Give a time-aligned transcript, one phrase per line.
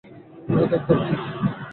[0.55, 1.19] এটা একদম ঠিক।